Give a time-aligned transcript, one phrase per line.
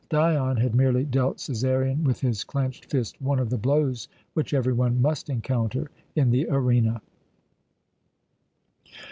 [0.09, 4.73] Dion had merely dealt Cæsarion with his clenched fist one of the blows which every
[4.73, 7.01] one must encounter in the arena.